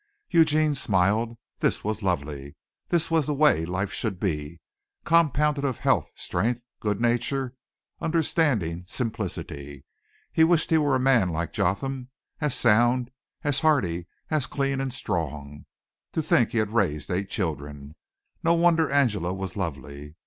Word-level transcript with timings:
Eugene 0.31 0.73
smiled. 0.73 1.37
This 1.59 1.83
was 1.83 2.01
lovely. 2.01 2.55
This 2.89 3.11
was 3.11 3.27
the 3.27 3.35
way 3.35 3.65
life 3.67 3.93
should 3.93 4.19
be 4.19 4.59
compounded 5.05 5.63
of 5.63 5.77
health, 5.81 6.09
strength, 6.15 6.63
good 6.79 6.99
nature, 6.99 7.53
understanding, 7.99 8.83
simplicity. 8.87 9.85
He 10.33 10.43
wished 10.43 10.71
he 10.71 10.79
were 10.79 10.95
a 10.95 10.99
man 10.99 11.29
like 11.29 11.53
Jotham, 11.53 12.09
as 12.39 12.55
sound, 12.55 13.11
as 13.43 13.59
hearty, 13.59 14.07
as 14.31 14.47
clean 14.47 14.81
and 14.81 14.91
strong. 14.91 15.67
To 16.13 16.23
think 16.23 16.49
he 16.49 16.57
had 16.57 16.73
raised 16.73 17.11
eight 17.11 17.29
children. 17.29 17.93
No 18.41 18.55
wonder 18.55 18.89
Angela 18.89 19.35
was 19.35 19.55
lovely. 19.55 20.15